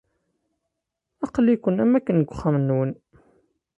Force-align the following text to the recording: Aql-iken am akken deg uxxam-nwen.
Aql-iken 1.25 1.81
am 1.83 1.93
akken 1.97 2.17
deg 2.21 2.29
uxxam-nwen. 2.33 2.91